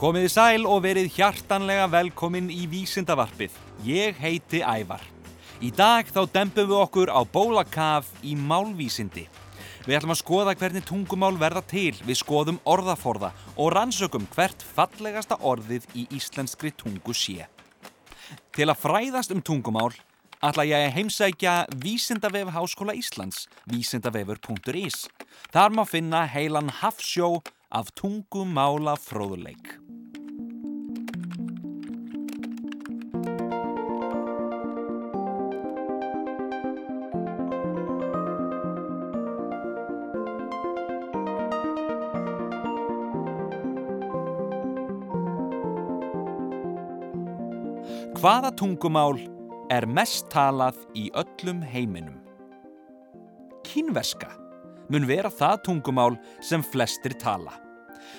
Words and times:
Komiði 0.00 0.30
sæl 0.32 0.62
og 0.64 0.78
verið 0.80 1.10
hjartanlega 1.12 1.84
velkomin 1.92 2.46
í 2.48 2.62
Vísindavarpið. 2.72 3.52
Ég 3.84 4.16
heiti 4.16 4.62
Ævar. 4.64 5.02
Í 5.60 5.68
dag 5.76 6.08
þá 6.08 6.22
dempum 6.32 6.70
við 6.70 6.78
okkur 6.78 7.12
á 7.12 7.20
bólakaf 7.28 8.08
í 8.24 8.32
málvísindi. 8.32 9.26
Við 9.84 9.98
ætlum 9.98 10.14
að 10.14 10.20
skoða 10.22 10.56
hvernig 10.56 10.86
tungumál 10.88 11.36
verða 11.36 11.60
til, 11.68 11.92
við 12.00 12.16
skoðum 12.16 12.62
orðaforða 12.64 13.34
og 13.60 13.74
rannsökum 13.76 14.24
hvert 14.32 14.64
fallegasta 14.64 15.36
orðið 15.44 15.84
í 15.92 16.06
íslenskri 16.16 16.72
tungu 16.72 17.12
sé. 17.12 17.44
Til 18.56 18.70
að 18.72 18.80
fræðast 18.80 19.36
um 19.36 19.44
tungumál 19.44 19.92
ætla 20.40 20.64
ég 20.64 20.80
að 20.80 20.96
heimsækja 20.96 21.58
Vísindavef 21.76 22.56
Háskóla 22.56 22.96
Íslands, 22.96 23.50
vísindavefur.is. 23.68 25.10
Þar 25.52 25.76
má 25.76 25.84
finna 25.84 26.24
heilan 26.24 26.72
hafsjó 26.80 27.42
af 27.68 27.92
tungumála 27.92 28.96
Hvaða 48.20 48.50
tungumál 48.52 49.14
er 49.72 49.86
mest 49.88 50.26
talað 50.28 50.76
í 50.92 51.06
öllum 51.16 51.62
heiminum? 51.64 52.18
Kínverska 53.64 54.28
mun 54.92 55.06
vera 55.08 55.30
það 55.32 55.62
tungumál 55.64 56.18
sem 56.44 56.60
flestir 56.60 57.14
tala. 57.16 57.54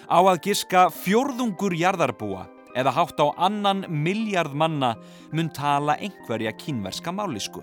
Á 0.10 0.18
að 0.18 0.40
giska 0.48 0.88
fjórðungur 1.04 1.76
jarðarbúa 1.78 2.48
eða 2.74 2.96
hátt 2.96 3.22
á 3.22 3.30
annan 3.46 3.84
miljard 3.94 4.58
manna 4.58 4.96
mun 5.30 5.52
tala 5.54 6.00
einhverja 6.02 6.56
kínverska 6.58 7.14
málisku. 7.14 7.62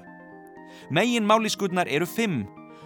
Megin 0.94 1.26
máliskurnar 1.26 1.90
eru 1.90 2.06
fimm 2.06 2.44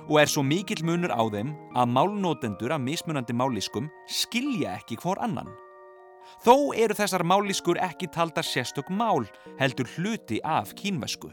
og 0.09 0.17
er 0.23 0.33
svo 0.33 0.41
mikill 0.41 0.81
munur 0.81 1.13
á 1.13 1.29
þeim 1.29 1.53
að 1.77 1.93
málnótendur 1.93 2.73
af 2.73 2.81
mismunandi 2.81 3.37
máliskum 3.37 3.93
skilja 4.09 4.79
ekki 4.81 4.97
hvor 5.05 5.21
annan. 5.21 5.53
Þó 6.45 6.75
eru 6.75 6.97
þessar 6.99 7.25
mállískur 7.27 7.81
ekki 7.83 8.09
taldar 8.13 8.47
sérstök 8.47 8.91
mál, 8.91 9.27
heldur 9.61 9.89
hluti 9.97 10.41
af 10.45 10.75
kínvesku. 10.79 11.31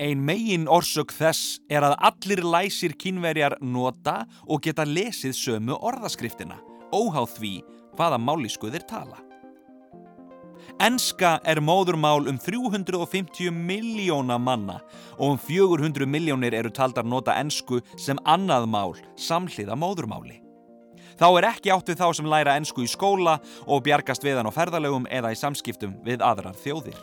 Ein 0.00 0.22
megin 0.24 0.68
orsök 0.70 1.12
þess 1.12 1.58
er 1.68 1.84
að 1.84 1.98
allir 2.08 2.40
læsir 2.40 2.94
kínverjar 2.96 3.58
nota 3.60 4.22
og 4.46 4.62
geta 4.64 4.86
lesið 4.88 5.34
sömu 5.36 5.76
orðaskriftina, 5.76 6.56
óháð 6.88 7.34
því 7.36 7.56
hvaða 7.98 8.20
mállísku 8.22 8.70
þeir 8.72 8.86
tala. 8.88 9.20
Enska 10.80 11.34
er 11.44 11.60
móðurmál 11.60 12.28
um 12.30 12.38
350 12.40 13.52
miljóna 13.52 14.38
manna 14.40 14.78
og 15.18 15.34
um 15.34 15.40
400 15.40 16.08
miljónir 16.08 16.56
eru 16.56 16.72
taldar 16.72 17.04
nota 17.04 17.36
ensku 17.36 17.82
sem 18.00 18.20
annað 18.24 18.68
mál 18.72 18.94
samhliða 19.20 19.76
móðurmáli. 19.76 20.40
Þá 21.20 21.26
er 21.36 21.46
ekki 21.50 21.68
átt 21.74 21.90
við 21.90 21.98
þá 22.00 22.06
sem 22.16 22.28
læra 22.32 22.56
ennsku 22.56 22.86
í 22.86 22.88
skóla 22.88 23.34
og 23.68 23.82
bjargast 23.84 24.24
við 24.24 24.38
hann 24.40 24.48
á 24.48 24.56
ferðalögum 24.56 25.04
eða 25.12 25.34
í 25.34 25.36
samskiptum 25.36 25.98
við 26.06 26.24
aðrar 26.24 26.56
þjóðir. 26.56 26.96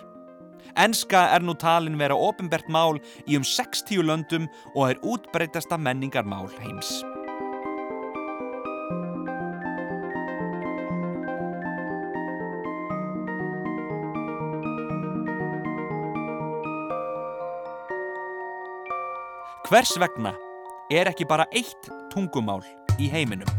Ennska 0.77 1.21
er 1.35 1.45
nú 1.45 1.53
talin 1.57 1.99
vera 2.01 2.17
ofinbert 2.17 2.65
mál 2.69 2.97
í 3.29 3.37
um 3.37 3.45
60 3.45 4.01
löndum 4.09 4.49
og 4.73 4.89
er 4.89 5.01
útbreytasta 5.05 5.77
menningarmál 5.77 6.49
heims. 6.57 7.03
Hvers 19.67 19.93
vegna 20.01 20.33
er 20.89 21.09
ekki 21.11 21.27
bara 21.29 21.45
eitt 21.53 21.91
tungumál 22.13 22.63
í 22.97 23.11
heiminum? 23.13 23.56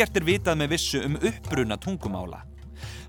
Ekkert 0.00 0.16
er 0.16 0.24
vitað 0.24 0.56
með 0.56 0.70
vissu 0.72 0.98
um 1.04 1.16
uppbruna 1.28 1.76
tungumála. 1.76 2.38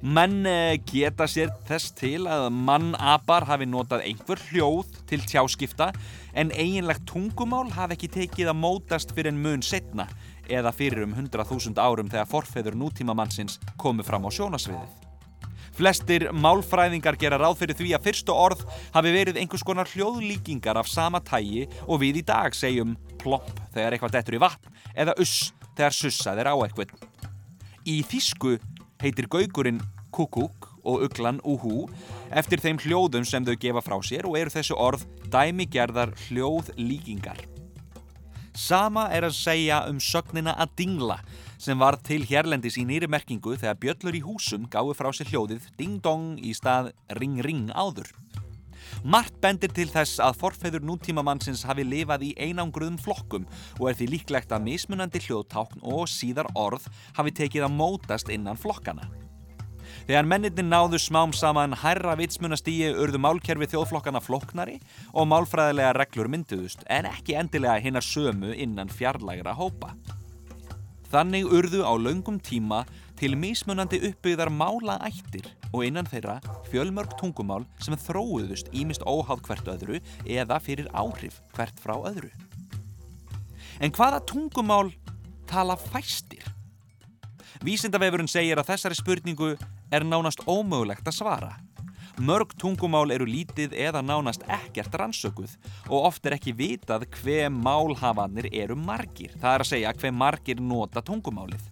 Menn 0.04 0.42
eh, 0.44 0.74
geta 0.84 1.24
sér 1.24 1.54
þess 1.70 1.94
til 1.96 2.26
að 2.28 2.50
mannapar 2.52 3.46
hafi 3.48 3.64
notað 3.64 4.04
einhver 4.10 4.42
hljóð 4.50 4.90
til 5.08 5.22
tjáskipta 5.24 5.88
en 6.36 6.52
eiginlegt 6.52 7.06
tungumál 7.08 7.70
hafi 7.72 7.96
ekki 7.96 8.10
tekið 8.18 8.52
að 8.52 8.60
mótast 8.60 9.14
fyrir 9.16 9.32
en 9.32 9.40
mun 9.40 9.64
setna 9.64 10.10
eða 10.52 10.74
fyrir 10.76 11.06
um 11.06 11.14
100.000 11.16 11.80
árum 11.80 12.12
þegar 12.12 12.28
forfeður 12.34 12.76
nútímamannsins 12.84 13.56
komu 13.80 14.04
fram 14.04 14.28
á 14.28 14.30
sjónasviðið. 14.36 14.92
Flestir 15.80 16.28
málfræðingar 16.36 17.16
gera 17.16 17.40
ráð 17.40 17.62
fyrir 17.62 17.80
því 17.80 17.96
að 17.96 18.10
fyrstu 18.10 18.36
orð 18.36 18.68
hafi 18.92 19.16
verið 19.16 19.40
einhvers 19.40 19.64
konar 19.64 19.88
hljóðlíkingar 19.96 20.84
af 20.84 20.92
sama 20.92 21.24
tægi 21.24 21.70
og 21.88 22.04
við 22.04 22.20
í 22.20 22.28
dag 22.36 22.52
segjum 22.52 23.00
plopp 23.24 23.48
þegar 23.72 23.96
eitthvað 23.96 24.20
dettur 24.20 24.42
í 24.42 24.44
vatn 24.44 24.80
eða 24.92 25.16
uss 25.24 25.54
þegar 25.82 25.98
sussað 25.98 26.44
er 26.44 26.52
á 26.54 26.56
eitthvað. 26.62 26.94
Í 27.90 28.02
þísku 28.06 28.58
heitir 29.02 29.26
gaugurinn 29.32 29.82
kukuk 30.14 30.68
og 30.86 31.06
uglan 31.08 31.40
uhu 31.48 31.88
eftir 32.38 32.62
þeim 32.62 32.80
hljóðum 32.84 33.26
sem 33.26 33.46
þau 33.46 33.56
gefa 33.58 33.82
frá 33.86 33.98
sér 34.06 34.28
og 34.30 34.38
eru 34.38 34.54
þessu 34.54 34.78
orð 34.78 35.08
dæmigerðar 35.34 36.14
hljóðlíkingar. 36.28 37.42
Sama 38.54 39.08
er 39.16 39.26
að 39.26 39.38
segja 39.40 39.86
um 39.90 39.98
sögnina 40.04 40.54
að 40.60 40.76
dingla 40.82 41.22
sem 41.62 41.80
var 41.80 41.98
til 42.04 42.26
hérlendis 42.28 42.78
í 42.82 42.86
nýri 42.86 43.08
merkingu 43.10 43.56
þegar 43.56 43.80
bjöllur 43.82 44.18
í 44.18 44.24
húsum 44.26 44.68
gáði 44.70 44.98
frá 44.98 45.10
sér 45.16 45.32
hljóðið 45.32 45.70
ding-dong 45.80 46.36
í 46.44 46.54
stað 46.58 46.92
ring-ring 47.18 47.72
áður. 47.74 48.12
Mart 49.02 49.34
bendir 49.42 49.72
til 49.74 49.88
þess 49.90 50.20
að 50.22 50.36
forfeður 50.38 50.84
nútímamannsins 50.86 51.64
hafi 51.66 51.82
lifað 51.88 52.28
í 52.28 52.36
einangruðum 52.38 53.00
flokkum 53.02 53.48
og 53.80 53.88
er 53.90 53.98
því 53.98 54.08
líklegt 54.12 54.54
að 54.54 54.68
mismunandi 54.68 55.24
hljóðtákn 55.26 55.82
og 55.82 56.06
síðar 56.12 56.52
orð 56.54 56.86
hafi 57.18 57.34
tekið 57.42 57.66
að 57.66 57.76
mótast 57.80 58.30
innan 58.30 58.62
flokkana. 58.62 59.10
Þegar 60.06 60.30
menninni 60.30 60.68
náðu 60.68 61.02
smám 61.02 61.34
saman 61.34 61.74
hærra 61.82 62.14
vitsmunastíi 62.20 62.94
urðu 62.94 63.24
málkerfi 63.26 63.72
þjóðflokkana 63.74 64.22
floknari 64.22 64.78
og 65.14 65.30
málfræðilega 65.34 65.98
reglur 65.98 66.30
mynduðust 66.30 66.86
en 66.86 67.10
ekki 67.10 67.40
endilega 67.42 67.82
hinnar 67.82 68.06
sömu 68.06 68.54
innan 68.54 68.94
fjarlægra 68.94 69.58
hópa. 69.58 69.96
Þannig 71.12 71.50
urðu 71.52 71.82
á 71.84 71.92
laungum 72.00 72.38
tíma 72.40 72.86
til 73.20 73.34
mismunandi 73.36 74.00
uppbyggðar 74.08 74.50
málaættir 74.56 75.50
og 75.74 75.84
innan 75.84 76.08
þeirra 76.08 76.38
fjölmörg 76.72 77.18
tungumál 77.20 77.66
sem 77.84 77.98
þróuðust 78.00 78.72
ímist 78.72 79.04
óháð 79.04 79.44
hvert 79.48 79.68
öðru 79.74 80.00
eða 80.24 80.60
fyrir 80.64 80.88
áhrif 80.96 81.42
hvert 81.56 81.84
frá 81.84 81.98
öðru. 82.00 82.32
En 83.84 83.92
hvaða 83.92 84.22
tungumál 84.30 84.94
tala 85.50 85.76
fæstir? 85.76 86.48
Vísindavefurinn 87.62 88.32
segir 88.32 88.58
að 88.58 88.72
þessari 88.72 88.98
spurningu 88.98 89.52
er 89.92 90.08
nánast 90.08 90.42
ómögulegt 90.48 91.06
að 91.06 91.18
svara. 91.20 91.52
Mörg 92.22 92.52
tungumál 92.54 93.10
eru 93.16 93.26
lítið 93.26 93.72
eða 93.74 94.04
nánast 94.06 94.44
ekkert 94.46 94.94
rannsökuð 95.00 95.56
og 95.88 96.04
oft 96.12 96.28
er 96.30 96.36
ekki 96.36 96.52
vitað 96.54 97.08
hver 97.16 97.48
málhafanir 97.50 98.46
eru 98.54 98.76
margir. 98.78 99.34
Það 99.42 99.56
er 99.56 99.64
að 99.64 99.70
segja 99.72 99.94
hver 99.98 100.14
margir 100.14 100.62
nota 100.62 101.02
tungumálið. 101.02 101.64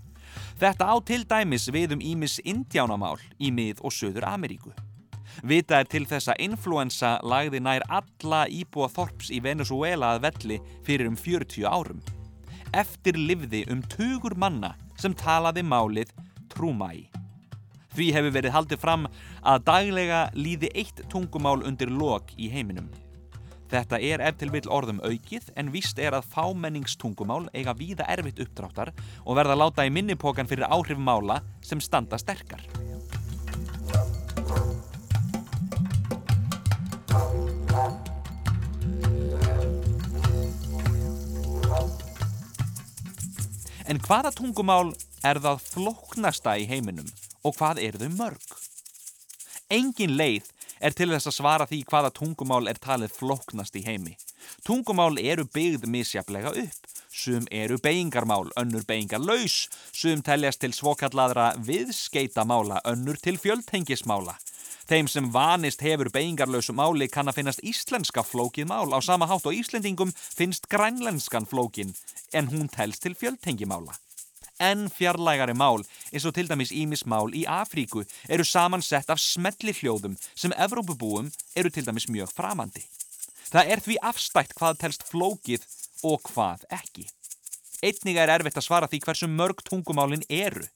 Þetta 0.57 0.87
á 0.89 0.95
til 1.05 1.21
dæmis 1.29 1.69
við 1.69 1.93
um 1.93 2.01
ímis 2.01 2.39
indjánamál 2.41 3.19
í 3.37 3.51
mið- 3.53 3.83
og 3.85 3.93
söður 3.93 4.25
Ameríku. 4.25 4.73
Vita 5.43 5.83
er 5.83 5.85
til 5.85 6.07
þess 6.09 6.33
að 6.33 6.41
influensa 6.49 7.19
lagði 7.21 7.61
nær 7.61 7.85
alla 7.85 8.47
íbúa 8.49 8.89
þorps 8.89 9.29
í 9.29 9.43
Venezuela 9.45 10.15
að 10.15 10.25
velli 10.25 10.59
fyrir 10.81 11.13
um 11.13 11.15
40 11.15 11.69
árum. 11.69 12.01
Eftir 12.73 13.13
livði 13.13 13.67
um 13.69 13.85
tugur 13.85 14.33
manna 14.33 14.73
sem 14.97 15.13
talaði 15.13 15.61
málið 15.61 16.09
trúmæi. 16.49 17.18
Því 17.95 18.07
hefur 18.13 18.33
verið 18.35 18.53
haldið 18.53 18.81
fram 18.81 19.05
að 19.41 19.63
daglega 19.65 20.23
líði 20.37 20.69
eitt 20.77 21.05
tungumál 21.09 21.59
undir 21.65 21.89
lok 21.89 22.33
í 22.37 22.49
heiminum. 22.53 22.89
Þetta 23.69 23.99
er 24.01 24.21
ef 24.25 24.37
til 24.41 24.49
vill 24.49 24.65
orðum 24.65 25.01
aukið 25.05 25.51
en 25.59 25.69
víst 25.73 25.99
er 26.01 26.15
að 26.17 26.29
fámenningstungumál 26.33 27.43
eiga 27.53 27.75
víða 27.77 28.07
erfitt 28.09 28.41
uppdráttar 28.41 28.93
og 29.25 29.37
verða 29.37 29.57
láta 29.57 29.85
í 29.85 29.93
minnipokan 29.93 30.49
fyrir 30.49 30.69
áhrif 30.69 30.97
mála 30.97 31.41
sem 31.61 31.81
standa 31.81 32.17
sterkar. 32.17 32.65
En 43.89 43.97
hvaða 44.05 44.33
tungumál 44.33 44.93
er 45.25 45.41
það 45.41 45.65
flóknasta 45.65 46.57
í 46.61 46.65
heiminum 46.69 47.09
og 47.43 47.55
hvað 47.57 47.81
eru 47.87 48.01
þau 48.03 48.15
mörg? 48.17 48.55
Engin 49.69 50.15
leið 50.17 50.47
er 50.79 50.95
til 50.95 51.09
þess 51.11 51.29
að 51.29 51.35
svara 51.35 51.67
því 51.69 51.83
hvaða 51.89 52.13
tungumál 52.15 52.69
er 52.71 52.79
talið 52.81 53.15
flóknast 53.19 53.75
í 53.75 53.83
heimi. 53.85 54.15
Tungumál 54.65 55.19
eru 55.21 55.45
byggð 55.53 55.87
misjaflega 55.91 56.53
upp. 56.63 56.87
Sum 57.09 57.47
eru 57.51 57.79
beigingarmál, 57.81 58.51
önnur 58.59 58.85
beigingarlaus, 58.87 59.67
sum 59.91 60.21
teljast 60.21 60.61
til 60.61 60.75
svokalladra 60.77 61.55
viðskeitamála, 61.65 62.83
önnur 62.85 63.17
til 63.17 63.39
fjöldhengismála. 63.41 64.37
Þeim 64.89 65.09
sem 65.09 65.29
vanist 65.33 65.83
hefur 65.85 66.09
beigingarlausu 66.13 66.73
máli 66.73 67.09
kann 67.13 67.29
að 67.29 67.41
finnast 67.41 67.65
íslenska 67.65 68.23
flókið 68.25 68.69
mál 68.71 68.93
á 68.93 68.97
sama 69.05 69.27
hátt 69.29 69.45
og 69.45 69.53
Íslendingum 69.53 70.13
finnst 70.17 70.69
grænlenskan 70.69 71.45
flókin 71.49 71.93
en 72.33 72.49
hún 72.49 72.69
telst 72.73 73.03
til 73.05 73.17
fjöldhengimála. 73.17 73.93
En 74.59 74.89
fjarlægari 74.91 75.53
mál, 75.55 75.85
eins 76.11 76.25
og 76.27 76.33
til 76.35 76.49
dæmis 76.49 76.73
ímismál 76.75 77.31
í 77.31 77.45
Afríku, 77.47 78.03
eru 78.27 78.43
samansett 78.43 79.07
af 79.09 79.21
smelli 79.23 79.71
hljóðum 79.71 80.17
sem 80.35 80.51
Evrópubúum 80.51 81.29
eru 81.55 81.71
til 81.71 81.87
dæmis 81.87 82.09
mjög 82.11 82.33
framandi. 82.35 82.83
Það 83.49 83.71
er 83.71 83.83
því 83.85 83.95
afstætt 84.11 84.51
hvað 84.59 84.81
telst 84.81 85.07
flókið 85.07 85.63
og 86.03 86.27
hvað 86.27 86.67
ekki. 86.75 87.07
Einnig 87.79 88.19
er 88.19 88.33
erfitt 88.35 88.59
að 88.59 88.67
svara 88.67 88.91
því 88.91 88.99
hversu 89.05 89.31
mörg 89.31 89.63
tungumálin 89.63 90.27
eru. 90.27 90.67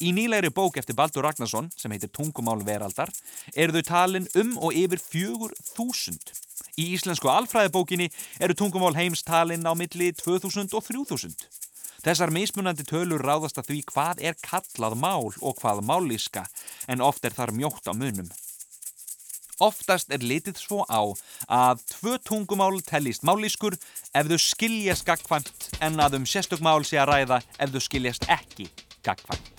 Í 0.00 0.12
nýlegri 0.16 0.48
bók 0.52 0.76
eftir 0.80 0.96
Baldur 0.96 1.24
Ragnarsson, 1.24 1.70
sem 1.76 1.92
heitir 1.92 2.10
Tungumál 2.12 2.64
veraldar, 2.64 3.12
eru 3.56 3.76
þau 3.76 3.84
talin 3.88 4.28
um 4.40 4.56
og 4.60 4.76
yfir 4.76 5.00
fjögur 5.00 5.54
þúsund. 5.74 6.32
Í 6.80 6.92
íslensku 6.96 7.30
alfræðibókinni 7.32 8.10
eru 8.40 8.56
tungumál 8.56 8.96
heims 8.96 9.24
talin 9.24 9.64
á 9.68 9.72
milli 9.76 10.12
2000 10.16 10.76
og 10.76 10.84
3000. 10.84 11.34
Þessar 12.08 12.30
mismunandi 12.32 12.86
tölur 12.88 13.20
ráðast 13.20 13.58
að 13.60 13.66
því 13.68 13.74
hvað 13.90 14.20
er 14.30 14.36
kallað 14.40 14.94
mál 14.96 15.26
og 15.28 15.58
hvað 15.58 15.82
mállíska, 15.84 16.46
en 16.88 17.04
oft 17.04 17.26
er 17.28 17.36
þar 17.36 17.52
mjótt 17.52 17.84
á 17.84 17.92
munum. 17.92 18.30
Oftast 19.60 20.08
er 20.16 20.24
litið 20.24 20.56
svo 20.56 20.86
á 20.88 21.04
að 21.52 21.84
tvö 21.92 22.16
tungumál 22.24 22.80
tellist 22.88 23.28
mállískur 23.28 23.76
ef 23.76 24.32
þau 24.32 24.40
skiljast 24.40 25.04
gagkvæmt 25.04 25.68
en 25.84 26.00
að 26.00 26.22
um 26.22 26.24
sérstök 26.32 26.64
mál 26.64 26.80
sé 26.80 26.96
að 26.96 27.10
ræða 27.12 27.42
ef 27.60 27.76
þau 27.76 27.82
skiljast 27.90 28.24
ekki 28.32 28.70
gagkvæmt. 29.04 29.57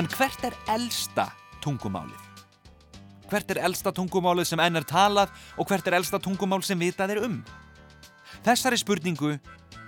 En 0.00 0.06
hvert 0.08 0.44
er 0.48 0.54
elsta 0.72 1.26
tungumálið? 1.60 2.20
Hvert 3.28 3.50
er 3.52 3.58
elsta 3.66 3.90
tungumálið 3.92 4.46
sem 4.48 4.62
enn 4.64 4.80
er 4.80 4.86
talað 4.88 5.34
og 5.60 5.68
hvert 5.68 5.90
er 5.90 5.98
elsta 5.98 6.16
tungumál 6.24 6.62
sem 6.64 6.80
vitað 6.80 7.12
er 7.12 7.20
um? 7.26 7.34
Þessari 8.46 8.78
spurningu 8.80 9.34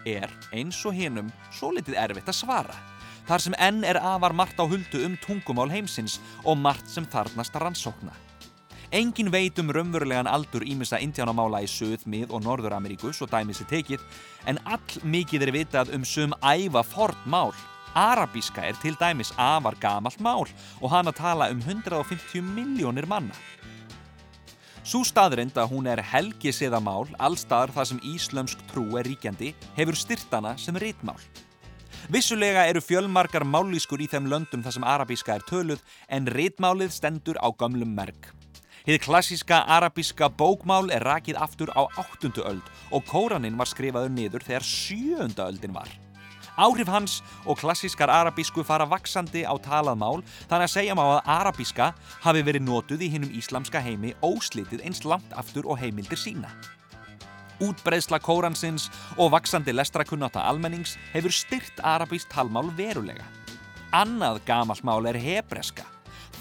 er 0.05 0.35
eins 0.53 0.82
og 0.85 0.99
hinnum 0.99 1.32
svo 1.49 1.70
litið 1.73 1.97
erfitt 2.03 2.29
að 2.29 2.38
svara. 2.43 2.76
Þar 3.25 3.47
sem 3.47 3.56
enn 3.56 3.81
er 3.88 4.03
afar 4.05 4.37
margt 4.37 4.61
á 4.61 4.69
huldu 4.69 5.00
um 5.06 5.17
tungumál 5.25 5.73
heimsins 5.73 6.19
og 6.44 6.61
margt 6.61 6.93
sem 6.93 7.08
þarnast 7.08 7.56
að 7.56 7.69
rannsókna. 7.70 8.12
Engin 8.93 9.32
veit 9.32 9.56
um 9.65 9.73
raunverulegan 9.73 10.29
aldur 10.29 10.69
ímissa 10.69 11.00
indjánamála 11.00 11.65
í 11.65 11.73
Suð, 11.73 12.05
Mið 12.05 12.37
og 12.37 12.44
Norður-Ameríku, 12.44 13.17
svo 13.17 13.25
dæmis 13.32 13.65
er 13.65 13.73
tekið, 13.73 14.05
en 14.44 14.61
all 14.69 15.05
mikið 15.08 15.49
er 15.49 15.56
vitað 15.56 15.97
um 15.97 16.05
sum 16.05 16.37
æfa 16.44 16.85
fort 16.85 17.25
mál. 17.25 17.56
Arabíska 17.94 18.65
er 18.65 18.77
til 18.81 18.97
dæmis 18.97 19.35
afar 19.37 19.77
gamalt 19.77 20.21
mál 20.21 20.49
og 20.81 20.91
hana 20.91 21.12
tala 21.12 21.50
um 21.53 21.59
150 21.61 22.41
miljónir 22.41 23.06
manna. 23.06 23.35
Sú 24.83 25.05
staðrind 25.05 25.55
að 25.61 25.69
hún 25.71 25.87
er 25.87 26.00
helgisiðamál 26.03 27.06
allstaðar 27.21 27.71
þar 27.77 27.87
sem 27.91 28.00
íslömsk 28.00 28.62
trú 28.73 28.97
er 28.99 29.06
ríkjandi 29.06 29.53
hefur 29.77 29.94
styrtana 29.94 30.56
sem 30.59 30.75
rítmál. 30.75 31.21
Vissulega 32.09 32.65
eru 32.67 32.81
fjölmarkar 32.81 33.44
mállískur 33.44 34.00
í 34.03 34.09
þeim 34.11 34.27
löndum 34.27 34.65
þar 34.65 34.75
sem 34.75 34.87
arabíska 34.89 35.37
er 35.37 35.44
töluð 35.47 35.85
en 36.09 36.27
rítmálið 36.27 36.97
stendur 36.97 37.39
á 37.39 37.53
gamlum 37.53 37.93
merk. 37.94 38.33
Hið 38.89 39.05
klassíska 39.05 39.61
arabíska 39.71 40.27
bókmál 40.33 40.91
er 40.91 41.05
rakið 41.06 41.39
aftur 41.39 41.71
á 41.77 41.87
8. 42.00 42.33
öld 42.41 42.73
og 42.91 43.05
kóraninn 43.06 43.61
var 43.61 43.71
skrifaður 43.71 44.11
niður 44.17 44.49
þegar 44.49 44.67
7. 44.67 45.29
öldin 45.44 45.77
var. 45.77 45.93
Áhrif 46.61 46.89
hans 46.93 47.23
og 47.49 47.57
klassískar 47.63 48.11
arabísku 48.13 48.61
fara 48.65 48.85
vaksandi 48.85 49.47
á 49.49 49.57
talað 49.57 49.97
mál 49.97 50.21
þannig 50.51 50.67
að 50.67 50.75
segja 50.75 50.97
má 50.99 51.03
að 51.07 51.31
arabíska 51.39 51.93
hafi 52.21 52.45
verið 52.45 52.67
notuð 52.67 53.07
í 53.07 53.09
hinnum 53.15 53.33
íslamska 53.33 53.81
heimi 53.81 54.13
óslitið 54.21 54.85
eins 54.85 55.01
langt 55.09 55.33
aftur 55.33 55.65
og 55.65 55.81
heimildir 55.81 56.21
sína. 56.21 56.53
Útbreðsla 57.63 58.19
kóransins 58.21 58.89
og 59.17 59.33
vaksandi 59.33 59.73
lestrakunnáta 59.73 60.43
almennings 60.45 60.99
hefur 61.15 61.33
styrt 61.33 61.81
arabíst 61.81 62.29
talmál 62.29 62.69
verulega. 62.77 63.25
Annað 63.93 64.43
gamalt 64.45 64.85
mál 64.85 65.09
er 65.09 65.17
hebreska. 65.17 65.87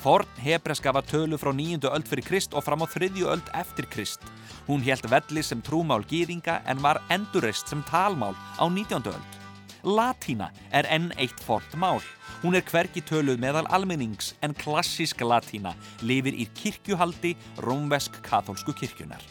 Forn 0.02 0.28
hebreska 0.42 0.92
var 0.92 1.06
tölu 1.06 1.38
frá 1.38 1.52
nýjundu 1.54 1.92
öld 1.94 2.08
fyrir 2.10 2.25
Krist 2.25 2.56
og 2.58 2.66
fram 2.66 2.81
á 2.81 2.88
þriðju 2.90 3.28
öld 3.31 3.52
eftir 3.54 3.86
Krist. 3.92 4.24
Hún 4.68 4.81
helt 4.81 5.06
velli 5.12 5.44
sem 5.46 5.62
trúmál 5.62 6.04
gýringa 6.10 6.62
en 6.66 6.81
var 6.81 7.04
endurist 7.13 7.69
sem 7.69 7.84
talmál 7.86 8.34
á 8.58 8.66
nítjöndu 8.66 9.13
öld. 9.13 9.40
Latína 9.83 10.51
er 10.72 10.86
enn 10.94 11.10
eitt 11.18 11.39
fort 11.42 11.75
mál. 11.75 12.01
Hún 12.42 12.56
er 12.57 12.66
hvergi 12.66 13.01
töluð 13.06 13.39
meðal 13.42 13.68
almennings 13.74 14.36
en 14.45 14.54
klassísk 14.57 15.22
latína 15.25 15.74
lifir 16.06 16.38
í 16.38 16.48
kirkjuhaldi 16.57 17.36
rómvesk-katholsku 17.66 18.75
kirkjunar. 18.78 19.22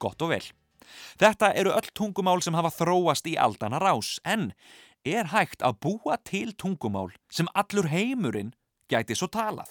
Gott 0.00 0.22
og 0.22 0.32
vel. 0.34 0.46
Þetta 1.20 1.52
eru 1.54 1.74
öll 1.76 1.90
tungumál 1.94 2.42
sem 2.42 2.56
hafa 2.56 2.72
þróast 2.74 3.28
í 3.30 3.36
aldana 3.38 3.78
rás 3.82 4.18
en 4.24 4.50
er 5.06 5.30
hægt 5.30 5.62
að 5.62 5.78
búa 5.84 6.16
til 6.24 6.54
tungumál 6.58 7.12
sem 7.30 7.48
allur 7.54 7.86
heimurinn 7.90 8.54
gæti 8.90 9.14
svo 9.14 9.30
talað. 9.30 9.70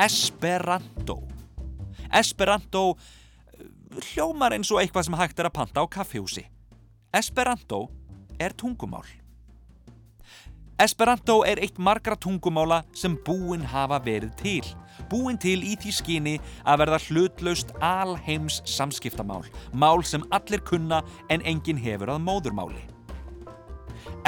Esperanto. 0.00 1.28
Esperanto 2.12 2.96
eh, 2.96 3.66
hljómar 4.10 4.54
eins 4.56 4.70
og 4.72 4.80
eitthvað 4.80 5.10
sem 5.10 5.16
hægt 5.20 5.42
er 5.42 5.48
að 5.50 5.56
panta 5.58 5.84
á 5.84 5.86
kaffihúsi. 5.92 6.46
Esperanto 7.12 7.82
er 8.40 8.54
tungumál. 8.56 9.04
Esperanto 10.80 11.42
er 11.44 11.60
eitt 11.60 11.76
margra 11.76 12.16
tungumála 12.16 12.78
sem 12.96 13.18
búin 13.26 13.66
hafa 13.68 13.98
verið 14.00 14.32
til. 14.40 14.70
Búin 15.12 15.36
til 15.36 15.60
í 15.68 15.74
því 15.76 15.92
skyni 15.92 16.34
að 16.64 16.86
verða 16.86 17.00
hlutlaust 17.04 17.74
alheims 17.84 18.62
samskiptamál. 18.64 19.44
Mál 19.76 20.00
sem 20.00 20.24
allir 20.32 20.64
kunna 20.64 21.02
en 21.28 21.44
enginn 21.44 21.82
hefur 21.84 22.14
að 22.14 22.24
móðurmáli. 22.24 22.86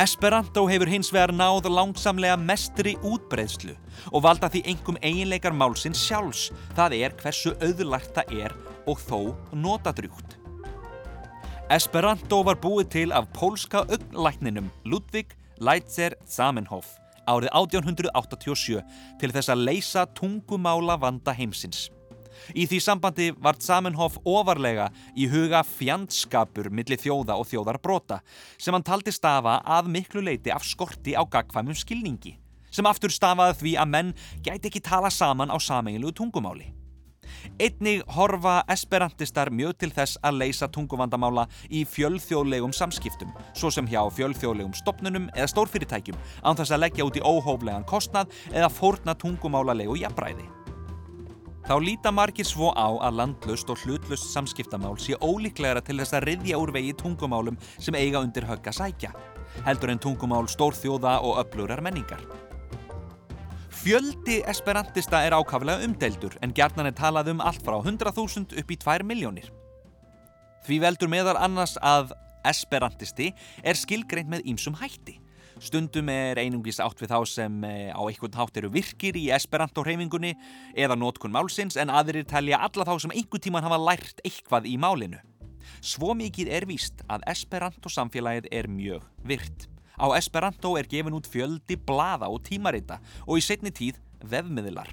Esperanto 0.01 0.63
hefur 0.71 0.89
hins 0.89 1.11
vegar 1.13 1.35
náð 1.37 1.67
langsamlega 1.69 2.39
mestri 2.41 2.95
útbreyðslu 3.05 3.75
og 4.09 4.23
valda 4.25 4.49
því 4.49 4.63
engum 4.73 4.97
eiginleikar 5.05 5.53
málsins 5.53 6.01
sjálfs, 6.01 6.47
það 6.73 6.97
er 6.97 7.17
hversu 7.21 7.53
auðlært 7.61 8.15
það 8.17 8.33
er 8.47 8.55
og 8.89 9.03
þó 9.05 9.19
notadrjúkt. 9.53 10.39
Esperanto 11.77 12.41
var 12.49 12.57
búið 12.61 12.89
til 12.97 13.13
af 13.13 13.29
pólska 13.37 13.85
augnlækninum 13.85 14.73
Ludvig 14.89 15.37
Leitzer 15.61 16.17
Zamenhof 16.25 16.97
árið 17.29 17.53
1887 17.53 18.81
til 19.21 19.33
þess 19.35 19.53
að 19.53 19.67
leysa 19.69 20.07
tungumála 20.17 20.97
vanda 21.05 21.37
heimsins. 21.37 21.91
Í 22.55 22.67
því 22.69 22.83
sambandi 22.83 23.31
var 23.39 23.61
Zamenhof 23.63 24.19
ofarlega 24.25 24.91
í 25.17 25.29
huga 25.31 25.63
fjandskapur 25.67 26.71
millir 26.75 27.01
þjóða 27.01 27.39
og 27.39 27.49
þjóðarbrota 27.51 28.21
sem 28.59 28.75
hann 28.75 28.87
taldi 28.87 29.15
stafa 29.15 29.61
að 29.65 29.91
miklu 29.95 30.25
leiti 30.25 30.53
af 30.55 30.67
skorti 30.67 31.17
á 31.17 31.23
gagfæmum 31.25 31.77
skilningi 31.79 32.37
sem 32.73 32.89
aftur 32.89 33.13
stafaði 33.13 33.59
því 33.61 33.73
að 33.81 33.91
menn 33.95 34.15
gæti 34.45 34.71
ekki 34.71 34.81
tala 34.85 35.11
saman 35.13 35.53
á 35.53 35.57
sameiginlegu 35.61 36.17
tungumáli. 36.17 36.71
Einnig 37.61 38.03
horfa 38.15 38.61
esperantistar 38.71 39.51
mjög 39.51 39.77
til 39.83 39.91
þess 39.95 40.19
að 40.23 40.39
leysa 40.45 40.69
tunguvandamála 40.73 41.47
í 41.71 41.83
fjölþjóðlegum 41.89 42.75
samskiptum, 42.77 43.33
svo 43.57 43.73
sem 43.75 43.89
hjá 43.91 44.01
fjölþjóðlegum 44.15 44.75
stopnunum 44.79 45.29
eða 45.35 45.51
stórfyrirtækjum, 45.55 46.19
án 46.47 46.59
þess 46.59 46.75
að 46.75 46.85
leggja 46.87 47.09
út 47.09 47.19
í 47.19 47.25
óhóflegan 47.27 47.89
kostnað 47.89 48.33
eða 48.53 48.73
fórna 48.73 49.17
tungumálalegu 49.19 49.99
jafnbræði. 50.05 50.62
Þá 51.63 51.75
líta 51.79 52.11
margir 52.11 52.47
svo 52.47 52.73
á 52.75 52.91
að 53.07 53.19
landlust 53.21 53.69
og 53.71 53.79
hlutlust 53.85 54.33
samskiptamál 54.33 54.97
sé 54.99 55.15
ólíklegra 55.23 55.83
til 55.87 56.01
þess 56.01 56.17
að 56.19 56.25
riðja 56.27 56.59
úr 56.59 56.73
vegi 56.75 56.91
tungumálum 56.99 57.59
sem 57.77 57.95
eiga 57.95 58.19
undir 58.19 58.49
högga 58.49 58.75
sækja, 58.75 59.13
heldur 59.63 59.93
en 59.95 60.03
tungumál 60.03 60.51
stórþjóða 60.51 61.21
og 61.23 61.39
öflurar 61.45 61.85
menningar. 61.87 62.27
Fjöldi 63.83 64.41
esperantista 64.51 65.23
er 65.23 65.39
ákaflega 65.39 65.87
umdeildur 65.87 66.35
en 66.43 66.55
gerðnan 66.55 66.91
er 66.91 66.99
talað 66.99 67.31
um 67.33 67.41
allt 67.43 67.63
frá 67.63 67.79
100.000 67.79 68.59
upp 68.59 68.75
í 68.75 68.81
2 68.83 69.07
miljónir. 69.07 69.47
Því 70.67 70.83
veldur 70.83 71.11
meðal 71.11 71.39
annars 71.39 71.79
að 71.79 72.11
esperantisti 72.47 73.31
er 73.63 73.79
skilgreint 73.79 74.31
með 74.31 74.51
ýmsum 74.51 74.83
hætti. 74.83 75.22
Stundum 75.63 76.09
er 76.11 76.41
einungis 76.43 76.81
átt 76.83 76.99
við 76.99 77.13
þá 77.13 77.19
sem 77.31 77.65
eh, 77.69 77.95
á 77.95 78.03
einhvern 78.03 78.35
hátt 78.35 78.57
eru 78.59 78.71
virkir 78.75 79.15
í 79.15 79.29
esperanto-hreyfingunni 79.31 80.33
eða 80.75 80.97
nótkun 80.99 81.31
málsins 81.31 81.79
en 81.79 81.93
aðrir 81.93 82.27
telja 82.27 82.59
alla 82.67 82.87
þá 82.89 82.97
sem 83.05 83.15
einhvern 83.15 83.45
tíman 83.45 83.67
hafa 83.69 83.79
lært 83.79 84.25
eitthvað 84.27 84.67
í 84.67 84.75
málinu. 84.83 85.21
Svo 85.79 86.17
mikið 86.19 86.51
er 86.59 86.67
víst 86.67 87.05
að 87.07 87.29
esperanto-samfélagið 87.31 88.51
er 88.51 88.67
mjög 88.67 89.07
virt. 89.23 89.69
Á 90.03 90.11
esperanto 90.19 90.75
er 90.81 90.91
gefin 90.91 91.15
út 91.15 91.31
fjöldi 91.31 91.79
blaða 91.79 92.27
og 92.33 92.43
tímarita 92.49 92.99
og 93.23 93.39
í 93.39 93.47
setni 93.47 93.71
tíð 93.71 94.03
vefmiðlar. 94.19 94.91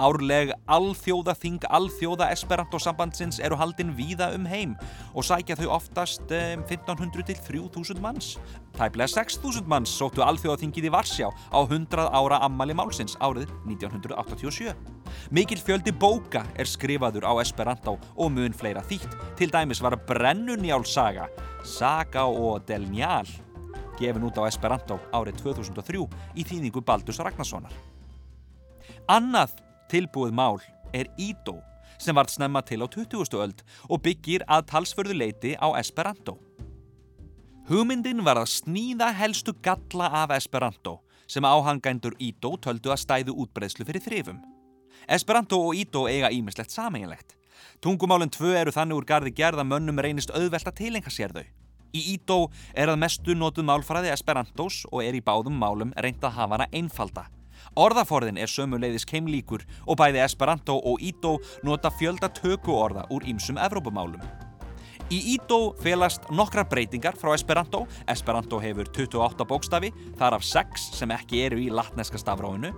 Árleg 0.00 0.54
alþjóðaþing 0.64 1.66
alþjóða 1.68 2.30
Esperanto-sambandsins 2.32 3.36
eru 3.44 3.58
haldinn 3.60 3.90
víða 3.98 4.30
um 4.32 4.46
heim 4.48 4.72
og 5.12 5.26
sækja 5.28 5.58
þau 5.58 5.74
oftast 5.76 6.32
um, 6.32 6.62
1500 6.64 7.26
til 7.28 7.42
3000 7.44 8.00
manns. 8.00 8.30
Tæplega 8.78 9.10
6000 9.12 9.68
manns 9.68 9.92
sóttu 9.92 10.24
alþjóðaþingið 10.24 10.88
í 10.88 10.94
Varsjá 10.94 11.28
á 11.28 11.60
100 11.60 12.08
ára 12.16 12.40
ammali 12.46 12.76
málsins 12.76 13.18
árið 13.20 13.52
1987. 13.68 14.72
Mikil 15.36 15.60
fjöldi 15.60 15.92
bóka 15.92 16.46
er 16.56 16.70
skrifaður 16.70 17.28
á 17.28 17.36
Esperanto 17.44 17.98
og 18.16 18.32
mun 18.32 18.56
fleira 18.56 18.80
þýtt. 18.80 19.20
Til 19.36 19.52
dæmis 19.52 19.84
var 19.84 20.00
Brennunjálsaga, 20.08 21.28
Saga 21.60 22.24
og 22.24 22.64
Del 22.64 22.88
Njál, 22.88 23.28
gefin 24.00 24.24
út 24.24 24.40
á 24.40 24.48
Esperanto 24.48 24.96
árið 25.12 25.42
2003 25.44 26.06
í 26.40 26.46
þýðingu 26.46 26.80
Baldus 26.80 27.20
Ragnarssonar. 27.20 27.74
Annað 29.10 29.60
tilbúið 29.90 30.32
mál 30.36 30.60
er 30.94 31.10
Ídó 31.18 31.58
sem 32.00 32.16
vart 32.16 32.32
snemma 32.32 32.62
til 32.64 32.80
á 32.80 32.86
20. 32.88 33.34
öld 33.42 33.62
og 33.88 34.02
byggir 34.04 34.44
að 34.48 34.68
talsförðu 34.70 35.16
leiti 35.18 35.52
á 35.58 35.68
Esperanto. 35.80 36.38
Hugmyndin 37.68 38.24
var 38.24 38.40
að 38.40 38.50
sníða 38.54 39.10
helstu 39.14 39.54
galla 39.62 40.08
af 40.22 40.32
Esperanto 40.38 41.00
sem 41.30 41.44
áhangændur 41.44 42.16
Ídó 42.18 42.56
töldu 42.58 42.90
að 42.90 43.02
stæðu 43.04 43.36
útbreðslu 43.44 43.86
fyrir 43.86 44.02
þrifum. 44.02 44.40
Esperanto 45.08 45.60
og 45.68 45.76
Ídó 45.78 46.06
eiga 46.10 46.30
ímislegt 46.30 46.72
sameiginlegt. 46.74 47.36
Tungumálinn 47.82 48.32
tvö 48.32 48.54
eru 48.58 48.72
þannig 48.74 48.98
úr 48.98 49.06
gardi 49.06 49.34
gerða 49.34 49.64
mönnum 49.66 50.00
reynist 50.00 50.30
auðvelt 50.30 50.66
að 50.66 50.78
tilenga 50.80 51.10
sér 51.10 51.34
þau. 51.34 51.44
Í 51.90 52.00
Ídó 52.14 52.40
er 52.74 52.90
að 52.92 53.00
mestu 53.02 53.34
notuð 53.34 53.66
málfræði 53.66 54.12
Esperantos 54.14 54.84
og 54.90 55.02
er 55.04 55.18
í 55.18 55.22
báðum 55.24 55.58
málum 55.58 55.94
reynd 55.98 56.22
að 56.22 56.36
hafa 56.38 56.58
hana 56.58 56.70
einfalda. 56.72 57.26
Orðaforðin 57.80 58.36
er 58.36 58.50
sömuleiðis 58.50 59.06
keimlíkur 59.08 59.62
og 59.86 59.96
bæði 59.96 60.20
Esperanto 60.20 60.74
og 60.76 61.00
Ídó 61.00 61.38
nota 61.64 61.88
fjölda 61.94 62.28
tökuorða 62.36 63.06
úr 63.14 63.24
ýmsum 63.30 63.56
Evrópumálum. 63.56 64.20
Í 65.10 65.18
Ídó 65.34 65.72
felast 65.80 66.28
nokkrar 66.30 66.68
breytingar 66.70 67.16
frá 67.18 67.32
Esperanto. 67.34 67.86
Esperanto 68.06 68.60
hefur 68.62 68.90
28 68.92 69.46
bókstafi, 69.48 69.90
þar 70.20 70.36
af 70.36 70.44
6 70.46 70.90
sem 70.98 71.14
ekki 71.16 71.40
eru 71.46 71.62
í 71.62 71.70
latneska 71.72 72.20
stafráinu. 72.20 72.74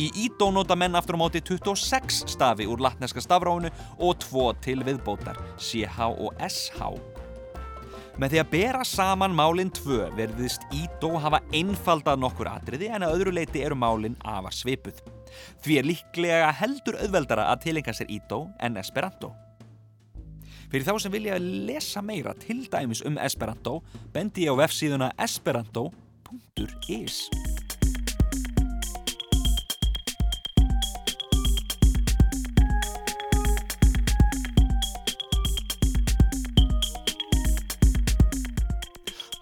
Í 0.00 0.08
Ídó 0.24 0.48
nota 0.52 0.76
menn 0.76 0.96
aftur 0.98 1.20
á 1.20 1.22
móti 1.22 1.44
26 1.44 2.24
stafi 2.32 2.66
úr 2.66 2.80
latneska 2.82 3.20
stafráinu 3.22 3.70
og 4.00 4.16
2 4.24 4.48
til 4.64 4.82
viðbótar, 4.88 5.38
CH 5.60 6.10
og 6.16 6.32
SH. 6.48 7.15
Með 8.16 8.32
því 8.32 8.38
að 8.40 8.52
bera 8.54 8.84
saman 8.88 9.34
málinn 9.36 9.68
tvö 9.76 10.06
verðist 10.16 10.62
Ídó 10.72 11.10
hafa 11.20 11.42
einfaldað 11.52 12.22
nokkur 12.22 12.48
atriði 12.48 12.88
en 12.88 13.04
að 13.04 13.12
öðru 13.18 13.32
leiti 13.36 13.60
eru 13.60 13.76
málinn 13.76 14.16
afar 14.24 14.54
svipuð. 14.56 15.02
Því 15.64 15.74
er 15.76 15.84
líklega 15.90 16.48
heldur 16.62 16.96
auðveldara 17.02 17.44
að 17.52 17.62
tilenga 17.66 17.92
sér 17.96 18.08
Ídó 18.16 18.38
en 18.56 18.80
Esperanto. 18.80 19.34
Fyrir 20.72 20.86
þá 20.88 20.94
sem 21.04 21.12
vilja 21.12 21.36
lesa 21.42 22.00
meira 22.02 22.32
til 22.40 22.64
dæmis 22.72 23.04
um 23.04 23.20
Esperanto 23.20 23.82
bendi 24.16 24.48
ég 24.48 24.52
á 24.56 24.60
vefsíðuna 24.64 25.12
esperanto.is 25.20 27.16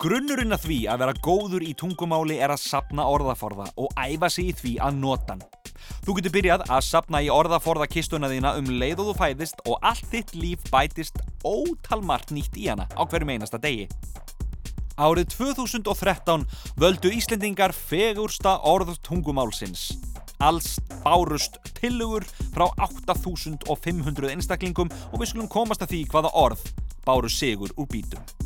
Grunnurinn 0.04 0.52
að 0.52 0.66
því 0.66 0.76
að 0.92 0.98
vera 1.00 1.12
góður 1.24 1.62
í 1.64 1.70
tungumáli 1.80 2.34
er 2.36 2.52
að 2.52 2.60
sapna 2.60 3.06
orðaforða 3.08 3.70
og 3.80 3.94
æfa 3.96 4.28
sig 4.28 4.50
í 4.50 4.52
því 4.58 4.72
að 4.84 4.98
nota 5.00 5.32
hann. 5.32 5.44
Þú 6.04 6.16
getur 6.18 6.34
byrjað 6.34 6.64
að 6.76 6.82
sapna 6.84 7.22
í 7.24 7.30
orðaforða 7.32 7.86
kistuna 7.88 8.28
þína 8.28 8.52
um 8.58 8.68
leið 8.82 9.00
og 9.00 9.08
þú 9.08 9.14
fæðist 9.22 9.64
og 9.64 9.78
allt 9.80 10.04
þitt 10.12 10.34
líf 10.36 10.68
bætist 10.68 11.22
ótalmart 11.40 12.34
nýtt 12.36 12.60
í 12.60 12.68
hana 12.68 12.84
á 12.92 13.00
hverjum 13.00 13.32
einasta 13.32 13.62
degi. 13.64 13.88
Árið 15.00 15.32
2013 15.38 16.44
völdu 16.76 17.16
Íslendingar 17.16 17.72
fegursta 17.72 18.58
orð 18.60 18.98
tungumálsins. 19.08 19.94
Alls 20.44 20.74
bárust 21.00 21.56
tilugur 21.80 22.28
frá 22.52 22.68
8500 22.76 24.36
einstaklingum 24.36 24.92
og 25.14 25.20
við 25.22 25.32
skulum 25.32 25.48
komast 25.48 25.80
að 25.80 25.96
því 25.96 26.06
hvaða 26.12 26.38
orð 26.44 26.72
báru 27.08 27.32
sigur 27.32 27.72
úr 27.80 27.88
bítum. 27.88 28.43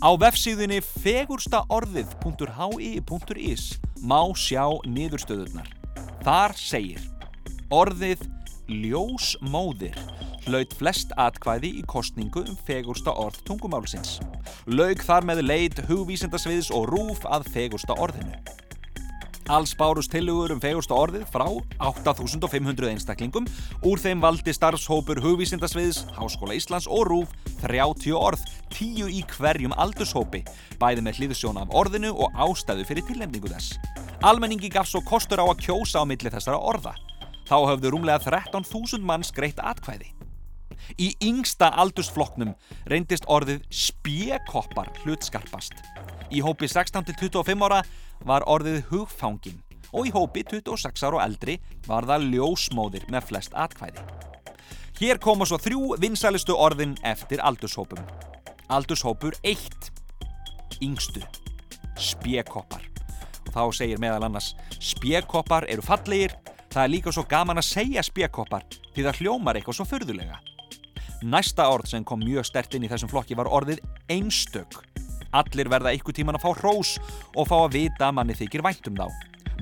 Á 0.00 0.16
vefsíðunni 0.16 0.80
fegurstaorðið.hi.is 0.80 3.76
má 4.00 4.32
sjá 4.32 4.80
niðurstöðurnar. 4.88 5.68
Þar 6.24 6.56
segir 6.56 7.04
Orðið 7.68 8.24
ljósmóðir 8.70 9.98
hlaut 10.46 10.72
flest 10.78 11.12
atkvæði 11.20 11.70
í 11.82 11.84
kostningu 11.84 12.40
um 12.48 12.56
fegursta 12.64 13.12
orð 13.12 13.44
tungumálsins. 13.44 14.24
Laug 14.64 15.04
þar 15.04 15.24
með 15.28 15.44
leit 15.44 15.76
hugvísindasviðs 15.90 16.72
og 16.72 16.88
rúf 16.94 17.20
að 17.28 17.44
fegursta 17.52 17.92
orðinu. 18.00 18.32
Alls 19.50 19.72
bárust 19.74 20.12
tilugur 20.14 20.52
um 20.54 20.60
fegursta 20.62 20.94
orðið 20.94 21.24
frá 21.32 21.42
8500 21.82 22.86
einstaklingum. 22.92 23.48
Úr 23.82 23.98
þeim 23.98 24.20
valdi 24.22 24.52
starfshópur 24.54 25.18
hugvísindasviðs, 25.24 26.04
Háskóla 26.14 26.54
Íslands 26.54 26.86
og 26.86 27.08
RÚF 27.08 27.32
30 27.64 28.14
orð, 28.14 28.44
10 28.76 29.10
í 29.10 29.24
hverjum 29.32 29.74
aldurshópi, 29.74 30.44
bæði 30.78 31.02
með 31.02 31.18
hlýðsjón 31.18 31.58
af 31.64 31.74
orðinu 31.74 32.12
og 32.14 32.38
ástæðu 32.46 32.86
fyrir 32.86 33.08
tilnefningu 33.08 33.50
þess. 33.50 33.74
Almenningi 34.22 34.70
gaf 34.70 34.86
svo 34.86 35.02
kostur 35.02 35.42
á 35.42 35.46
að 35.50 35.64
kjósa 35.66 35.98
á 35.98 36.06
milli 36.06 36.30
þessara 36.30 36.60
orða. 36.60 36.94
Þá 37.50 37.56
höfðu 37.72 37.90
rúmlega 37.96 38.22
13.000 38.22 39.02
manns 39.02 39.34
greitt 39.34 39.58
atkvæði. 39.58 40.12
Í 40.94 41.10
yngsta 41.26 41.72
aldursfloknum 41.82 42.54
reyndist 42.86 43.26
orðið 43.26 43.66
spjekoppar 43.74 44.92
hlutskarpast. 45.02 45.74
Í 46.30 46.38
hópi 46.46 46.70
16-25 46.70 47.66
ára 47.66 47.82
var 48.26 48.44
orðið 48.50 48.82
hugfangin 48.90 49.60
og 49.90 50.06
í 50.06 50.12
hópi 50.14 50.44
26 50.46 51.04
ára 51.06 51.18
og 51.18 51.24
eldri 51.24 51.56
var 51.86 52.06
það 52.08 52.28
ljósmóðir 52.34 53.06
með 53.10 53.30
flest 53.30 53.56
atkvæði. 53.58 54.04
Hér 55.00 55.20
koma 55.22 55.46
svo 55.48 55.56
þrjú 55.56 55.96
vinsælistu 56.02 56.52
orðin 56.52 56.92
eftir 57.08 57.40
aldurshópum. 57.40 58.02
Aldurshópur 58.68 59.38
1. 59.42 59.90
Yngstu. 60.84 61.22
Spjekoppar. 61.96 62.84
Og 63.48 63.54
þá 63.54 63.62
segir 63.80 64.02
meðal 64.02 64.28
annars 64.28 64.52
spjekoppar 64.76 65.66
eru 65.72 65.82
fallegir, 65.82 66.36
það 66.70 66.84
er 66.84 66.92
líka 66.92 67.14
svo 67.16 67.24
gaman 67.28 67.58
að 67.58 67.70
segja 67.70 68.04
spjekoppar 68.06 68.68
því 68.94 69.06
það 69.08 69.22
hljómar 69.22 69.58
eitthvað 69.58 69.80
svo 69.80 69.88
förðulega. 69.88 70.38
Næsta 71.20 71.66
orð 71.72 71.90
sem 71.90 72.04
kom 72.04 72.22
mjög 72.22 72.46
stert 72.48 72.76
inn 72.76 72.84
í 72.86 72.92
þessum 72.92 73.10
flokki 73.10 73.36
var 73.36 73.50
orðið 73.50 73.82
einstök. 74.12 74.78
Allir 75.36 75.70
verða 75.70 75.92
ykkur 75.94 76.16
tíman 76.16 76.38
að 76.38 76.44
fá 76.44 76.50
hrós 76.58 76.96
og 77.38 77.46
fá 77.46 77.56
að 77.60 77.76
vita 77.76 78.08
að 78.08 78.16
manni 78.18 78.34
þykir 78.34 78.64
væntum 78.66 78.98
þá. 78.98 79.06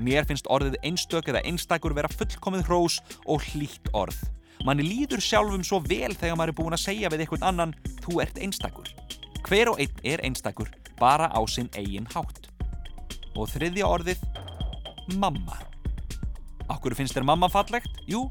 Mér 0.01 0.25
finnst 0.25 0.47
orðið 0.49 0.79
einstök 0.87 1.29
eða 1.29 1.43
einstakur 1.45 1.93
vera 1.93 2.09
fullkomið 2.09 2.65
hrós 2.69 2.99
og 3.27 3.43
hlýtt 3.51 3.91
orð. 3.93 4.17
Manni 4.65 4.83
líður 4.83 5.21
sjálfum 5.23 5.63
svo 5.63 5.79
vel 5.85 6.15
þegar 6.15 6.39
maður 6.39 6.53
er 6.53 6.57
búin 6.57 6.75
að 6.75 6.85
segja 6.87 7.11
við 7.11 7.25
einhvern 7.25 7.45
annan 7.51 7.75
þú 8.03 8.19
ert 8.23 8.39
einstakur. 8.41 8.89
Hver 9.45 9.71
og 9.71 9.79
einn 9.79 10.01
er 10.03 10.23
einstakur, 10.25 10.71
bara 10.99 11.29
á 11.31 11.39
sinn 11.47 11.69
eigin 11.77 12.09
hátt. 12.11 12.49
Og 13.37 13.47
þriðja 13.53 13.87
orðið, 13.87 14.25
mamma. 15.21 15.55
Akkur 16.69 16.95
finnst 16.97 17.15
þér 17.15 17.27
mamma 17.29 17.49
fallegt? 17.51 18.01
Jú, 18.09 18.25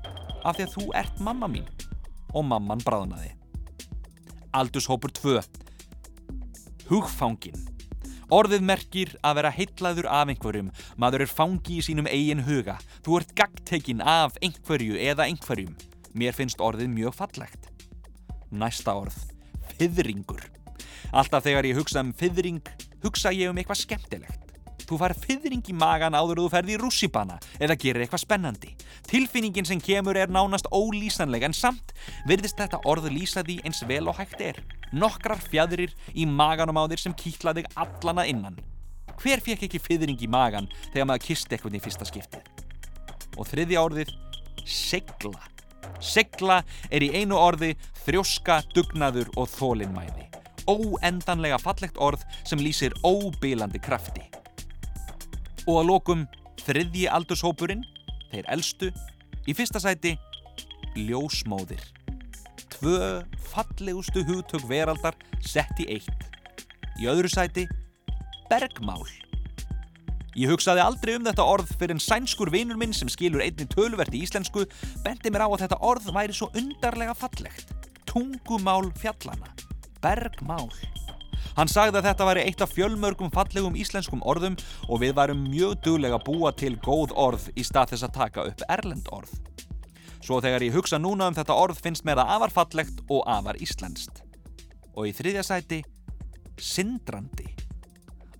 af 0.44 0.58
því 0.58 0.66
að 0.66 0.74
þú 0.74 0.88
ert 1.00 1.22
mamma 1.24 1.48
mín. 1.50 1.70
Og 2.34 2.44
mamman 2.44 2.82
bráðnaði. 2.84 3.32
Aldurshópur 4.58 5.12
2 5.16 5.38
hugfangin. 6.88 7.56
Orðið 8.28 8.64
merkir 8.68 9.14
að 9.24 9.38
vera 9.38 9.52
heitlaður 9.56 10.08
af 10.12 10.28
einhverjum, 10.28 10.68
maður 11.00 11.24
er 11.24 11.30
fangi 11.32 11.78
í 11.78 11.84
sínum 11.84 12.08
eigin 12.10 12.44
huga, 12.44 12.76
þú 13.04 13.20
ert 13.20 13.32
gagtekinn 13.38 14.02
af 14.04 14.36
einhverju 14.44 14.98
eða 15.00 15.28
einhverjum. 15.30 15.72
Mér 16.12 16.36
finnst 16.36 16.60
orðið 16.60 16.92
mjög 16.92 17.16
fallegt. 17.16 17.70
Næsta 18.52 18.96
orð, 19.00 19.16
fyrringur. 19.78 20.44
Alltaf 21.12 21.46
þegar 21.46 21.70
ég 21.70 21.80
hugsa 21.80 22.04
um 22.04 22.12
fyrring, 22.12 22.60
hugsa 23.04 23.32
ég 23.32 23.48
um 23.48 23.60
eitthvað 23.60 23.82
skemmtilegt. 23.86 24.44
Þú 24.88 24.96
fær 25.00 25.12
fyrring 25.20 25.64
í 25.68 25.74
magan 25.76 26.16
áður 26.16 26.42
þú 26.42 26.50
ferði 26.52 26.76
í 26.76 26.80
rússibana 26.80 27.36
eða 27.60 27.76
gerir 27.80 28.04
eitthvað 28.04 28.22
spennandi. 28.24 28.70
Tilfinningin 29.08 29.68
sem 29.68 29.80
kemur 29.84 30.16
er 30.16 30.32
nánast 30.32 30.68
ólýsanlega 30.72 31.48
en 31.48 31.56
samt 31.56 31.92
virðist 32.28 32.60
þetta 32.60 32.80
orð 32.88 33.10
lýsa 33.12 33.44
því 33.44 33.60
eins 33.68 33.84
vel 33.88 34.08
og 34.08 34.16
hægt 34.20 34.40
er. 34.40 34.62
Nokkrar 34.92 35.40
fjadrir 35.42 35.92
í 36.14 36.24
maganum 36.26 36.78
á 36.80 36.88
þér 36.88 37.02
sem 37.02 37.16
kýtla 37.16 37.54
þig 37.56 37.68
allan 37.76 38.22
að 38.22 38.30
innan. 38.32 38.58
Hver 39.18 39.42
fekk 39.42 39.66
ekki 39.66 39.80
fyrring 39.82 40.20
í 40.22 40.30
magan 40.30 40.68
þegar 40.92 41.08
maður 41.10 41.26
kisti 41.26 41.56
eitthvað 41.56 41.76
í 41.76 41.82
fyrsta 41.82 42.06
skiptið? 42.08 42.50
Og 43.38 43.48
þriðja 43.50 43.82
orðið, 43.82 44.12
segla. 44.64 45.42
Segla 45.98 46.60
er 46.94 47.02
í 47.02 47.10
einu 47.18 47.36
orði 47.38 47.72
þrjóska, 48.04 48.62
dugnaður 48.76 49.30
og 49.36 49.50
þólinnmæði. 49.56 50.28
Óendanlega 50.68 51.58
fallegt 51.60 51.98
orð 51.98 52.22
sem 52.46 52.60
lýsir 52.62 52.94
óbílandi 53.02 53.80
krafti. 53.82 54.24
Og 55.66 55.82
að 55.82 55.88
lokum 55.90 56.26
þriðji 56.62 57.08
aldurshópurinn, 57.12 57.84
þeir 58.30 58.50
elstu, 58.54 58.92
í 59.48 59.56
fyrsta 59.56 59.80
sæti 59.82 60.14
ljósmóðir. 60.96 61.97
Tvö 62.78 63.24
fallegustu 63.50 64.22
hugtök 64.22 64.62
veraldar 64.70 65.16
sett 65.42 65.80
í 65.82 65.88
eitt. 65.96 66.26
Í 67.02 67.08
öðru 67.10 67.30
sæti 67.30 67.64
bergmál. 68.46 69.02
Ég 70.38 70.52
hugsaði 70.52 70.84
aldrei 70.84 71.16
um 71.18 71.24
þetta 71.26 71.42
orð 71.42 71.72
fyrir 71.80 71.96
en 71.96 72.02
sænskur 72.02 72.52
vinur 72.54 72.78
minn 72.78 72.94
sem 72.94 73.10
skilur 73.10 73.42
einni 73.42 73.66
töluvert 73.72 74.14
í 74.14 74.20
íslensku 74.22 74.62
bendi 75.02 75.32
mér 75.34 75.46
á 75.46 75.48
að 75.48 75.64
þetta 75.64 75.80
orð 75.90 76.06
væri 76.14 76.38
svo 76.38 76.52
undarlega 76.54 77.16
fallegt. 77.18 77.74
Tungumál 78.06 78.92
fjallana. 79.02 79.50
Bergmál. 79.98 80.70
Hann 81.58 81.70
sagði 81.70 81.98
að 81.98 82.06
þetta 82.12 82.30
væri 82.30 82.46
eitt 82.46 82.62
af 82.62 82.70
fjölmörgum 82.76 83.34
fallegum 83.34 83.74
íslenskum 83.74 84.22
orðum 84.22 84.54
og 84.86 85.02
við 85.02 85.18
værum 85.18 85.42
mjög 85.50 85.80
duglega 85.82 86.22
búa 86.22 86.54
til 86.54 86.76
góð 86.78 87.16
orð 87.18 87.50
í 87.58 87.66
stað 87.66 87.96
þess 87.96 88.06
að 88.06 88.18
taka 88.22 88.46
upp 88.52 88.62
erlend 88.70 89.10
orð. 89.10 89.34
Svo 90.24 90.40
þegar 90.42 90.64
ég 90.66 90.74
hugsa 90.74 90.98
núna 90.98 91.28
um 91.30 91.36
þetta 91.36 91.56
orð 91.56 91.78
finnst 91.82 92.04
mér 92.06 92.20
það 92.20 92.34
afar 92.34 92.54
fallegt 92.56 93.04
og 93.08 93.22
afar 93.30 93.60
íslenskt. 93.62 94.22
Og 94.98 95.10
í 95.10 95.14
þriðja 95.14 95.44
sæti, 95.46 95.82
sindrandi. 96.58 97.46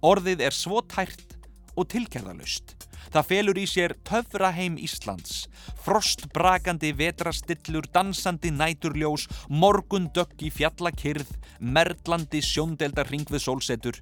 Orðið 0.02 0.42
er 0.46 0.54
svo 0.54 0.82
tært 0.86 1.38
og 1.78 1.88
tilkjærðalust. 1.92 2.74
Það 3.08 3.28
felur 3.30 3.58
í 3.58 3.64
sér 3.70 3.94
töfraheim 4.04 4.76
Íslands, 4.84 5.46
frostbrakandi 5.80 6.90
vetrastillur, 6.98 7.88
dansandi 7.94 8.50
næturljós, 8.52 9.28
morgundögg 9.48 10.44
í 10.44 10.52
fjallakyrð, 10.52 11.30
merlandi 11.60 12.42
sjóndeldar 12.44 13.08
ring 13.08 13.28
við 13.32 13.46
sólsetur. 13.46 14.00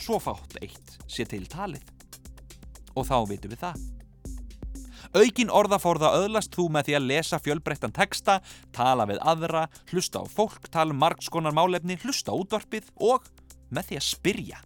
Svo 0.00 0.16
fátt 0.22 0.56
eitt 0.64 0.96
sé 1.10 1.28
til 1.28 1.44
talið. 1.50 1.84
Og 2.96 3.04
þá 3.06 3.18
vitum 3.28 3.52
við 3.52 3.66
það. 3.66 3.99
Aukin 5.10 5.48
orðaforða 5.50 6.12
öðlast 6.20 6.54
þú 6.54 6.68
með 6.70 6.86
því 6.86 6.94
að 6.94 7.06
lesa 7.10 7.38
fjölbreyttan 7.42 7.94
texta, 7.94 8.36
tala 8.70 9.08
við 9.10 9.18
aðra, 9.26 9.64
hlusta 9.90 10.22
á 10.22 10.24
fólk, 10.30 10.68
tala 10.70 10.94
um 10.94 11.02
margskonar 11.02 11.56
málefni, 11.56 11.98
hlusta 12.04 12.30
á 12.30 12.38
útvarpið 12.38 12.92
og 13.02 13.26
með 13.74 13.90
því 13.90 13.98
að 13.98 14.06
spyrja. 14.06 14.62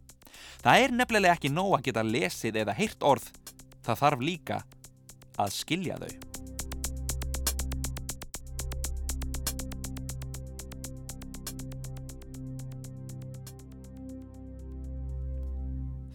Það 0.60 0.84
er 0.84 0.94
nefnilega 1.00 1.38
ekki 1.38 1.52
nóg 1.52 1.78
að 1.78 1.88
geta 1.88 2.04
lesið 2.04 2.60
eða 2.60 2.76
heyrt 2.76 3.08
orð, 3.08 3.32
það 3.88 4.00
þarf 4.04 4.28
líka 4.28 4.60
að 5.40 5.57
skilja 5.57 5.98
þau. 6.04 6.12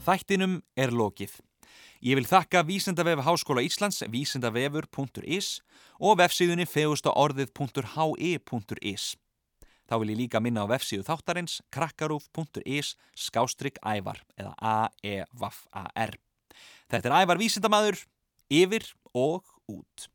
Þættinum 0.06 0.62
er 0.78 0.94
lokið. 0.94 1.49
Ég 2.00 2.16
vil 2.16 2.24
þakka 2.28 2.64
Vísendavef 2.64 3.20
Háskóla 3.26 3.62
Íslands, 3.66 4.04
vísendavefur.is 4.08 5.62
og 6.00 6.18
vefsíðunni 6.22 6.66
fegustaorðið.hi.is. 6.70 9.16
Þá 9.90 9.96
vil 10.00 10.10
ég 10.14 10.20
líka 10.22 10.40
minna 10.40 10.64
á 10.64 10.70
vefsíðu 10.70 11.04
þáttarins 11.08 11.62
krakkarúf.is 11.74 12.96
skástrygg 13.18 13.78
ævar 13.82 14.22
eða 14.38 14.54
a-e-v-a-r. 14.62 16.14
Þetta 16.90 17.10
er 17.10 17.16
ævar 17.24 17.38
vísindamadur, 17.42 17.98
yfir 18.48 18.84
og 19.12 19.44
út. 19.68 20.08